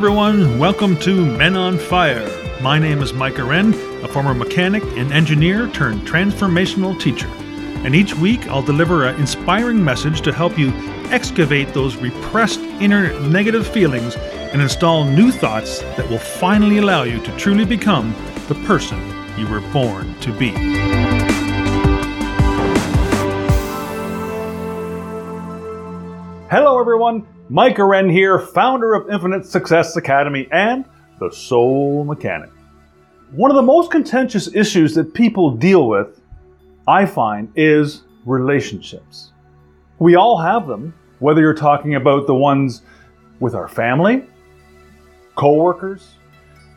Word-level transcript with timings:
everyone. 0.00 0.58
Welcome 0.58 0.96
to 1.00 1.26
Men 1.36 1.56
on 1.56 1.76
Fire. 1.76 2.26
My 2.62 2.78
name 2.78 3.02
is 3.02 3.12
Mike 3.12 3.36
Wren, 3.36 3.74
a 4.02 4.08
former 4.08 4.32
mechanic 4.32 4.82
and 4.96 5.12
engineer 5.12 5.68
turned 5.68 6.08
transformational 6.08 6.98
teacher. 6.98 7.26
And 7.84 7.94
each 7.94 8.14
week 8.14 8.48
I'll 8.48 8.62
deliver 8.62 9.04
an 9.04 9.20
inspiring 9.20 9.84
message 9.84 10.22
to 10.22 10.32
help 10.32 10.58
you 10.58 10.70
excavate 11.10 11.74
those 11.74 11.96
repressed 11.96 12.60
inner 12.80 13.12
negative 13.28 13.66
feelings 13.66 14.16
and 14.16 14.62
install 14.62 15.04
new 15.04 15.30
thoughts 15.30 15.80
that 15.80 16.08
will 16.08 16.18
finally 16.18 16.78
allow 16.78 17.02
you 17.02 17.22
to 17.22 17.36
truly 17.36 17.66
become 17.66 18.14
the 18.48 18.54
person 18.66 18.98
you 19.36 19.46
were 19.48 19.60
born 19.70 20.18
to 20.20 20.32
be. 20.32 20.52
Hello, 26.48 26.80
everyone. 26.80 27.26
Micah 27.52 27.84
Wren 27.84 28.08
here, 28.08 28.38
founder 28.38 28.94
of 28.94 29.10
Infinite 29.10 29.44
Success 29.44 29.96
Academy 29.96 30.46
and 30.52 30.84
the 31.18 31.32
Soul 31.32 32.04
Mechanic. 32.04 32.48
One 33.32 33.50
of 33.50 33.56
the 33.56 33.62
most 33.62 33.90
contentious 33.90 34.54
issues 34.54 34.94
that 34.94 35.14
people 35.14 35.56
deal 35.56 35.88
with, 35.88 36.20
I 36.86 37.06
find, 37.06 37.50
is 37.56 38.04
relationships. 38.24 39.32
We 39.98 40.14
all 40.14 40.38
have 40.38 40.68
them, 40.68 40.94
whether 41.18 41.40
you're 41.40 41.52
talking 41.52 41.96
about 41.96 42.28
the 42.28 42.36
ones 42.36 42.82
with 43.40 43.56
our 43.56 43.66
family, 43.66 44.26
coworkers, 45.34 46.14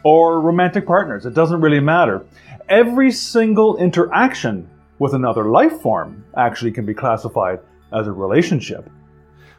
or 0.04 0.42
romantic 0.42 0.88
partners. 0.88 1.28
It 1.28 1.36
doesn't 1.36 1.62
really 1.62 1.82
matter. 1.82 2.26
Every 2.68 3.12
single 3.12 3.78
interaction 3.78 4.68
with 4.98 5.14
another 5.14 5.52
life 5.52 5.82
form 5.82 6.26
actually 6.36 6.72
can 6.72 6.84
be 6.84 6.96
classified 6.96 7.60
as 7.96 8.08
a 8.08 8.12
relationship. 8.12 8.90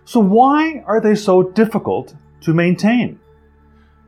So, 0.04 0.20
why 0.20 0.82
are 0.86 1.00
they 1.00 1.14
so 1.14 1.42
difficult 1.42 2.14
to 2.42 2.52
maintain? 2.52 3.18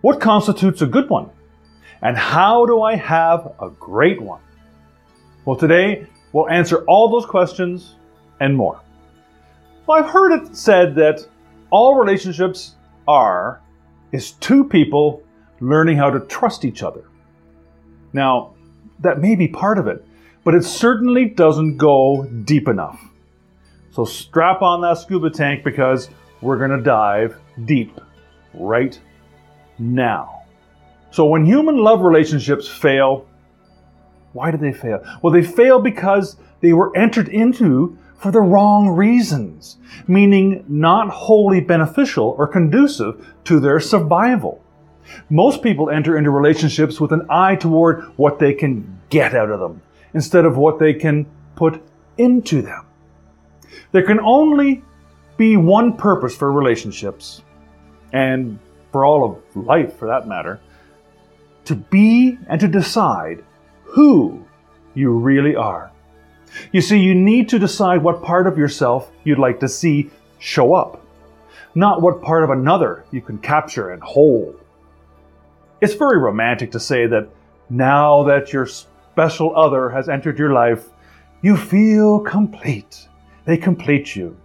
What 0.02 0.20
constitutes 0.20 0.82
a 0.82 0.86
good 0.86 1.08
one? 1.08 1.30
And 2.02 2.16
how 2.16 2.66
do 2.66 2.82
I 2.82 2.96
have 2.96 3.54
a 3.60 3.70
great 3.70 4.20
one? 4.20 4.42
Well, 5.44 5.56
today 5.56 6.06
we'll 6.32 6.50
answer 6.50 6.84
all 6.84 7.08
those 7.08 7.24
questions 7.24 7.94
and 8.40 8.54
more. 8.54 8.80
Well, 9.86 10.02
I've 10.02 10.10
heard 10.10 10.32
it 10.32 10.56
said 10.56 10.94
that 10.96 11.26
all 11.70 11.94
relationships 11.96 12.74
are 13.08 13.62
is 14.12 14.32
two 14.32 14.64
people 14.64 15.22
learning 15.60 15.96
how 15.96 16.10
to 16.10 16.20
trust 16.20 16.64
each 16.64 16.82
other. 16.82 17.04
Now, 18.12 18.54
that 19.00 19.20
may 19.20 19.34
be 19.34 19.48
part 19.48 19.78
of 19.78 19.86
it, 19.86 20.04
but 20.44 20.54
it 20.54 20.64
certainly 20.64 21.26
doesn't 21.26 21.76
go 21.76 22.24
deep 22.44 22.68
enough. 22.68 23.00
So 23.96 24.04
strap 24.04 24.60
on 24.60 24.82
that 24.82 24.98
scuba 24.98 25.30
tank 25.30 25.64
because 25.64 26.10
we're 26.42 26.58
going 26.58 26.68
to 26.68 26.82
dive 26.82 27.38
deep 27.64 27.98
right 28.52 29.00
now. 29.78 30.42
So 31.10 31.24
when 31.24 31.46
human 31.46 31.78
love 31.78 32.02
relationships 32.02 32.68
fail, 32.68 33.26
why 34.34 34.50
do 34.50 34.58
they 34.58 34.74
fail? 34.74 35.02
Well, 35.22 35.32
they 35.32 35.40
fail 35.40 35.80
because 35.80 36.36
they 36.60 36.74
were 36.74 36.94
entered 36.94 37.28
into 37.28 37.96
for 38.18 38.30
the 38.30 38.42
wrong 38.42 38.90
reasons, 38.90 39.78
meaning 40.06 40.66
not 40.68 41.08
wholly 41.08 41.62
beneficial 41.62 42.36
or 42.36 42.46
conducive 42.46 43.26
to 43.44 43.58
their 43.58 43.80
survival. 43.80 44.62
Most 45.30 45.62
people 45.62 45.88
enter 45.88 46.18
into 46.18 46.28
relationships 46.28 47.00
with 47.00 47.12
an 47.12 47.26
eye 47.30 47.56
toward 47.56 48.02
what 48.18 48.40
they 48.40 48.52
can 48.52 49.00
get 49.08 49.34
out 49.34 49.50
of 49.50 49.58
them 49.58 49.80
instead 50.12 50.44
of 50.44 50.58
what 50.58 50.78
they 50.78 50.92
can 50.92 51.24
put 51.54 51.82
into 52.18 52.60
them. 52.60 52.85
There 53.92 54.02
can 54.02 54.20
only 54.20 54.82
be 55.36 55.56
one 55.56 55.96
purpose 55.96 56.34
for 56.34 56.50
relationships, 56.52 57.42
and 58.12 58.58
for 58.92 59.04
all 59.04 59.24
of 59.24 59.66
life 59.66 59.96
for 59.98 60.08
that 60.08 60.26
matter 60.26 60.60
to 61.66 61.74
be 61.74 62.38
and 62.48 62.60
to 62.60 62.68
decide 62.68 63.44
who 63.82 64.42
you 64.94 65.10
really 65.10 65.54
are. 65.56 65.90
You 66.72 66.80
see, 66.80 66.98
you 66.98 67.14
need 67.14 67.48
to 67.50 67.58
decide 67.58 68.02
what 68.02 68.22
part 68.22 68.46
of 68.46 68.56
yourself 68.56 69.10
you'd 69.24 69.38
like 69.38 69.60
to 69.60 69.68
see 69.68 70.10
show 70.38 70.74
up, 70.74 71.04
not 71.74 72.00
what 72.00 72.22
part 72.22 72.44
of 72.44 72.50
another 72.50 73.04
you 73.10 73.20
can 73.20 73.38
capture 73.38 73.90
and 73.90 74.02
hold. 74.02 74.58
It's 75.80 75.94
very 75.94 76.18
romantic 76.18 76.70
to 76.72 76.80
say 76.80 77.06
that 77.08 77.28
now 77.68 78.22
that 78.22 78.52
your 78.52 78.66
special 78.66 79.54
other 79.56 79.90
has 79.90 80.08
entered 80.08 80.38
your 80.38 80.52
life, 80.52 80.88
you 81.42 81.56
feel 81.56 82.20
complete 82.20 83.08
they 83.46 83.56
complete 83.56 84.14
you. 84.14 84.36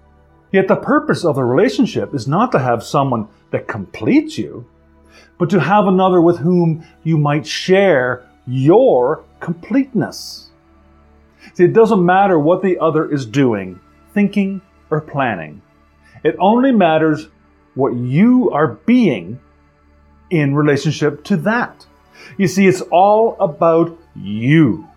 Yet 0.52 0.68
the 0.68 0.76
purpose 0.76 1.26
of 1.26 1.36
the 1.36 1.44
relationship 1.44 2.14
is 2.14 2.28
not 2.28 2.52
to 2.52 2.60
have 2.60 2.84
someone 2.84 3.28
that 3.52 3.68
completes 3.68 4.38
you, 4.38 4.66
but 5.38 5.50
to 5.50 5.60
have 5.60 5.88
another 5.88 6.22
with 6.22 6.40
whom 6.40 6.86
you 7.04 7.18
might 7.18 7.46
share 7.46 8.28
your 8.46 9.24
completeness. 9.40 10.50
See, 11.54 11.66
it 11.66 11.74
doesn't 11.74 12.06
matter 12.06 12.38
what 12.38 12.62
the 12.62 12.80
other 12.80 13.12
is 13.12 13.26
doing, 13.26 13.80
thinking, 14.14 14.62
or 14.90 15.02
planning. 15.02 15.62
It 16.24 16.36
only 16.38 16.72
matters 16.72 17.28
what 17.74 17.96
you 17.96 18.52
are 18.52 18.68
being 18.68 19.40
in 20.30 20.54
relationship 20.54 21.24
to 21.26 21.38
that. 21.38 21.86
You 22.38 22.48
see, 22.48 22.68
it's 22.68 22.82
all 22.92 23.38
about 23.40 23.98
you. 24.16 24.88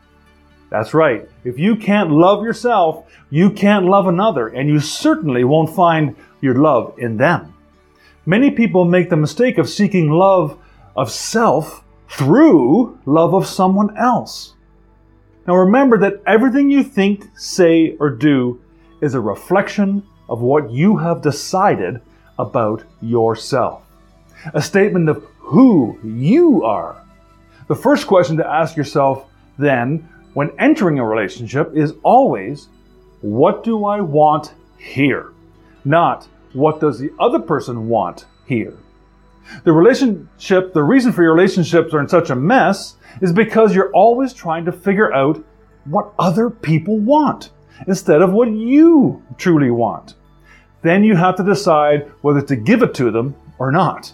That's 0.75 0.93
right. 0.93 1.29
If 1.45 1.57
you 1.57 1.77
can't 1.77 2.11
love 2.11 2.43
yourself, 2.43 3.07
you 3.31 3.51
can't 3.51 3.87
love 3.87 4.09
another, 4.09 4.49
and 4.49 4.69
you 4.69 4.81
certainly 4.81 5.45
won't 5.45 5.73
find 5.73 6.17
your 6.41 6.57
love 6.57 6.97
in 6.99 7.17
them. 7.17 7.55
Many 8.27 8.51
people 8.51 8.85
make 8.85 9.09
the 9.09 9.17
mistake 9.17 9.57
of 9.57 9.69
seeking 9.69 10.11
love 10.11 10.59
of 10.97 11.12
self 11.12 11.85
through 12.09 12.99
love 13.07 13.35
of 13.35 13.47
someone 13.47 13.97
else. 13.97 14.55
Now 15.47 15.55
remember 15.55 15.97
that 15.99 16.21
everything 16.27 16.73
you 16.73 16.83
think, 16.83 17.29
say, 17.37 17.97
or 18.01 18.11
do 18.11 18.61
is 19.01 19.15
a 19.15 19.21
reflection 19.21 20.03
of 20.29 20.41
what 20.41 20.73
you 20.73 20.97
have 20.97 21.23
decided 21.23 22.01
about 22.37 22.83
yourself. 23.01 23.85
A 24.53 24.61
statement 24.61 25.09
of 25.09 25.25
who 25.39 26.01
you 26.03 26.65
are. 26.65 27.01
The 27.69 27.77
first 27.77 28.09
question 28.09 28.39
to 28.39 28.51
ask 28.51 28.77
yourself 28.77 29.31
then 29.56 30.09
when 30.34 30.50
entering 30.59 30.99
a 30.99 31.06
relationship 31.06 31.75
is 31.75 31.95
always 32.03 32.69
what 33.22 33.65
do 33.65 33.87
I 33.87 34.00
want 34.00 34.53
here? 34.77 35.33
Not 35.84 36.28
what 36.53 36.81
does 36.81 36.99
the 36.99 37.11
other 37.19 37.39
person 37.39 37.89
want 37.89 38.27
here? 38.47 38.77
The 39.65 39.73
relationship, 39.73 40.73
the 40.73 40.83
reason 40.83 41.12
for 41.12 41.23
your 41.23 41.34
relationships 41.34 41.93
are 41.94 42.00
in 42.00 42.09
such 42.09 42.31
a 42.31 42.34
mess 42.34 42.97
is 43.21 43.33
because 43.33 43.75
you're 43.75 43.93
always 43.93 44.33
trying 44.33 44.65
to 44.65 44.73
figure 44.73 45.12
out 45.12 45.43
what 45.84 46.12
other 46.19 46.50
people 46.50 46.99
want 46.99 47.50
instead 47.87 48.23
of 48.23 48.33
what 48.33 48.50
you 48.50 49.23
truly 49.37 49.71
want. 49.71 50.15
Then 50.83 51.05
you 51.05 51.17
have 51.17 51.37
to 51.37 51.44
decide 51.44 52.11
whether 52.21 52.43
to 52.43 52.56
give 52.56 52.83
it 52.83 52.94
to 52.94 53.11
them 53.11 53.34
or 53.59 53.71
not. 53.71 54.12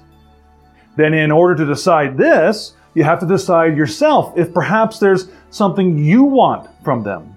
Then, 0.97 1.15
in 1.15 1.31
order 1.31 1.55
to 1.57 1.67
decide 1.67 2.17
this, 2.17 2.75
you 2.95 3.05
have 3.05 3.21
to 3.21 3.27
decide 3.27 3.77
yourself 3.77 4.37
if 4.37 4.53
perhaps 4.53 4.99
there's 4.99 5.29
something 5.51 5.99
you 5.99 6.25
want 6.25 6.69
from 6.83 7.03
them, 7.03 7.37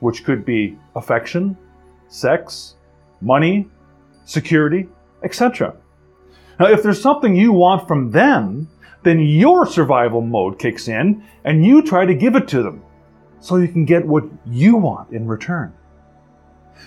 which 0.00 0.24
could 0.24 0.44
be 0.44 0.78
affection, 0.94 1.56
sex, 2.08 2.74
money, 3.20 3.68
security, 4.24 4.88
etc. 5.22 5.74
Now, 6.60 6.66
if 6.66 6.82
there's 6.82 7.00
something 7.00 7.34
you 7.34 7.52
want 7.52 7.88
from 7.88 8.10
them, 8.10 8.68
then 9.02 9.20
your 9.20 9.66
survival 9.66 10.20
mode 10.20 10.58
kicks 10.58 10.88
in 10.88 11.24
and 11.44 11.64
you 11.64 11.82
try 11.82 12.06
to 12.06 12.14
give 12.14 12.36
it 12.36 12.48
to 12.48 12.62
them 12.62 12.84
so 13.40 13.56
you 13.56 13.68
can 13.68 13.84
get 13.84 14.06
what 14.06 14.24
you 14.46 14.76
want 14.76 15.10
in 15.12 15.26
return. 15.26 15.72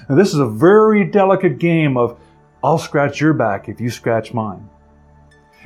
Now, 0.07 0.15
this 0.15 0.29
is 0.29 0.39
a 0.39 0.47
very 0.47 1.05
delicate 1.05 1.57
game 1.57 1.97
of 1.97 2.19
I'll 2.63 2.77
scratch 2.77 3.21
your 3.21 3.33
back 3.33 3.69
if 3.69 3.79
you 3.79 3.89
scratch 3.89 4.33
mine. 4.33 4.69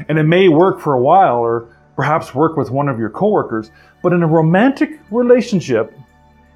And 0.08 0.18
it 0.18 0.24
may 0.24 0.50
work 0.50 0.80
for 0.80 0.94
a 0.94 1.02
while 1.02 1.38
or 1.38 1.76
perhaps 2.00 2.34
work 2.34 2.56
with 2.56 2.72
one 2.72 2.88
of 2.88 2.98
your 2.98 3.10
coworkers, 3.10 3.72
but 4.02 4.14
in 4.14 4.24
a 4.24 4.26
romantic 4.26 5.02
relationship, 5.12 5.94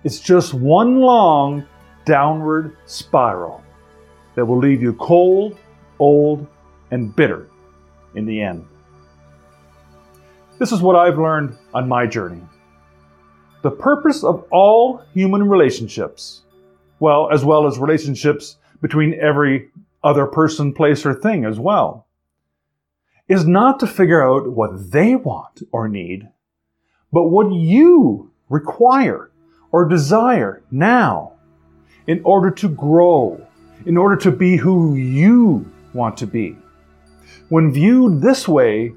it's 0.06 0.22
just 0.22 0.54
one 0.54 1.02
long 1.02 1.66
downward 2.06 2.78
spiral 2.86 3.62
that 4.36 4.46
will 4.46 4.58
leave 4.58 4.82
you 4.82 4.94
cold, 4.94 5.58
old, 6.00 6.48
and 6.92 7.14
bitter 7.14 7.50
in 8.16 8.26
the 8.26 8.40
end. 8.40 8.66
This 10.60 10.72
is 10.72 10.82
what 10.82 10.96
I've 10.96 11.20
learned 11.20 11.58
on 11.74 11.90
my 11.90 12.08
journey. 12.08 12.42
The 13.64 13.72
purpose 13.72 14.24
of 14.24 14.46
all 14.50 15.02
human 15.14 15.44
relationships, 15.50 16.44
well, 17.02 17.30
as 17.34 17.44
well 17.44 17.68
as 17.68 17.78
relationships 17.78 18.56
between 18.82 19.20
every 19.20 19.72
other 20.06 20.26
person, 20.26 20.74
place, 20.74 21.06
or 21.06 21.14
thing 21.14 21.44
as 21.44 21.60
well, 21.60 22.08
is 23.28 23.46
not 23.46 23.80
to 23.80 23.88
figure 23.88 24.24
out 24.24 24.52
what 24.52 24.92
they 24.92 25.16
want 25.16 25.62
or 25.72 25.88
need, 25.88 26.28
but 27.12 27.30
what 27.30 27.54
you 27.54 28.32
require 28.50 29.32
or 29.72 29.88
desire 29.88 30.62
now 30.72 31.34
in 32.08 32.22
order 32.24 32.52
to 32.52 32.68
grow, 32.68 33.46
in 33.86 33.98
order 33.98 34.16
to 34.16 34.32
be 34.32 34.58
who 34.58 34.96
you 34.96 35.72
want 35.94 36.18
to 36.18 36.28
be. 36.28 36.58
When 37.50 37.72
viewed 37.72 38.22
this 38.22 38.48
way, 38.48 38.94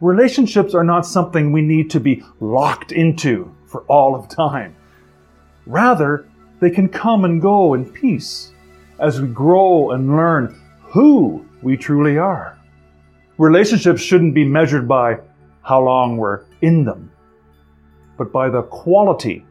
relationships 0.00 0.74
are 0.74 0.84
not 0.84 1.06
something 1.06 1.52
we 1.52 1.62
need 1.62 1.90
to 1.90 2.00
be 2.00 2.22
locked 2.40 2.92
into 2.92 3.54
for 3.66 3.82
all 3.82 4.14
of 4.14 4.28
time. 4.28 4.74
Rather, 5.66 6.26
they 6.60 6.70
can 6.70 6.88
come 6.88 7.24
and 7.24 7.40
go 7.40 7.74
in 7.74 7.84
peace 7.84 8.52
as 8.98 9.20
we 9.20 9.28
grow 9.28 9.92
and 9.92 10.16
learn 10.16 10.60
who 10.82 11.46
we 11.62 11.76
truly 11.76 12.18
are. 12.18 12.59
Relationships 13.40 14.02
shouldn't 14.02 14.34
be 14.34 14.44
measured 14.44 14.86
by 14.86 15.18
how 15.62 15.82
long 15.82 16.18
we're 16.18 16.44
in 16.60 16.84
them, 16.84 17.10
but 18.18 18.30
by 18.30 18.50
the 18.50 18.60
quality 18.64 19.46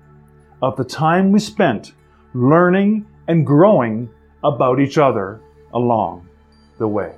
of 0.61 0.77
the 0.77 0.83
time 0.83 1.31
we 1.31 1.39
spent 1.39 1.93
learning 2.35 3.03
and 3.27 3.47
growing 3.47 4.07
about 4.43 4.79
each 4.79 4.99
other 4.99 5.41
along 5.73 6.29
the 6.77 6.87
way. 6.87 7.15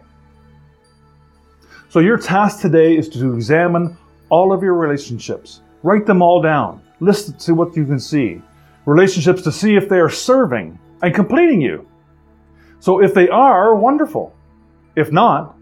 So, 1.90 2.00
your 2.00 2.18
task 2.18 2.62
today 2.62 2.96
is 2.96 3.10
to 3.10 3.34
examine 3.34 3.98
all 4.30 4.54
of 4.54 4.64
your 4.64 4.76
relationships, 4.76 5.60
write 5.84 6.06
them 6.06 6.22
all 6.22 6.42
down, 6.42 6.82
list 7.02 7.38
to 7.42 7.54
what 7.54 7.76
you 7.76 7.86
can 7.86 8.00
see, 8.00 8.42
relationships 8.86 9.42
to 9.42 9.52
see 9.52 9.76
if 9.76 9.90
they 9.90 10.00
are 10.00 10.10
serving 10.10 10.80
and 11.02 11.14
completing 11.14 11.60
you. 11.60 11.86
So, 12.80 13.04
if 13.04 13.14
they 13.14 13.28
are, 13.28 13.76
wonderful. 13.76 14.34
If 14.96 15.12
not, 15.12 15.58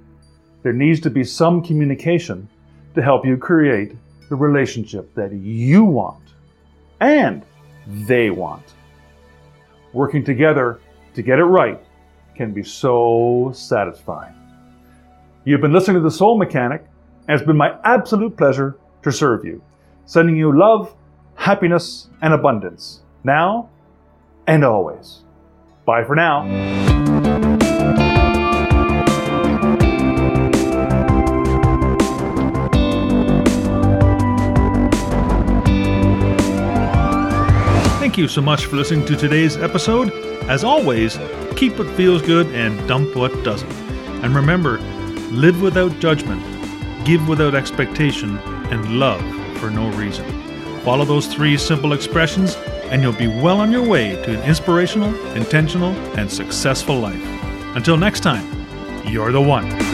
there 0.63 0.73
needs 0.73 0.99
to 1.01 1.09
be 1.09 1.23
some 1.23 1.63
communication 1.63 2.47
to 2.95 3.01
help 3.01 3.25
you 3.25 3.37
create 3.37 3.95
the 4.29 4.35
relationship 4.35 5.13
that 5.15 5.31
you 5.33 5.83
want 5.83 6.23
and 6.99 7.43
they 7.87 8.29
want. 8.29 8.63
Working 9.93 10.23
together 10.23 10.79
to 11.15 11.21
get 11.21 11.39
it 11.39 11.43
right 11.43 11.81
can 12.35 12.53
be 12.53 12.63
so 12.63 13.51
satisfying. 13.53 14.35
You've 15.45 15.61
been 15.61 15.73
listening 15.73 15.95
to 15.95 16.03
The 16.03 16.11
Soul 16.11 16.37
Mechanic, 16.37 16.85
and 17.27 17.37
it's 17.37 17.45
been 17.45 17.57
my 17.57 17.77
absolute 17.83 18.37
pleasure 18.37 18.77
to 19.03 19.11
serve 19.11 19.43
you, 19.43 19.63
sending 20.05 20.35
you 20.35 20.57
love, 20.57 20.95
happiness, 21.35 22.09
and 22.21 22.33
abundance, 22.33 23.01
now 23.23 23.69
and 24.47 24.63
always. 24.63 25.21
Bye 25.85 26.03
for 26.03 26.15
now. 26.15 27.58
You 38.19 38.27
so 38.27 38.41
much 38.41 38.65
for 38.65 38.75
listening 38.75 39.05
to 39.05 39.15
today's 39.15 39.55
episode. 39.55 40.11
As 40.49 40.65
always, 40.65 41.17
keep 41.55 41.79
what 41.79 41.87
feels 41.95 42.21
good 42.21 42.47
and 42.47 42.85
dump 42.85 43.15
what 43.15 43.31
doesn't. 43.45 43.71
And 44.23 44.35
remember, 44.35 44.77
live 45.31 45.61
without 45.61 45.97
judgment, 45.99 46.43
give 47.05 47.25
without 47.29 47.55
expectation, 47.55 48.37
and 48.71 48.99
love 48.99 49.21
for 49.57 49.71
no 49.71 49.89
reason. 49.91 50.25
Follow 50.81 51.05
those 51.05 51.27
three 51.27 51.55
simple 51.57 51.93
expressions, 51.93 52.55
and 52.91 53.01
you'll 53.01 53.13
be 53.13 53.27
well 53.27 53.61
on 53.61 53.71
your 53.71 53.87
way 53.87 54.21
to 54.23 54.37
an 54.37 54.43
inspirational, 54.43 55.15
intentional, 55.37 55.93
and 56.17 56.29
successful 56.29 56.99
life. 56.99 57.23
Until 57.77 57.95
next 57.95 58.19
time, 58.19 58.45
you're 59.05 59.31
the 59.31 59.41
one. 59.41 59.88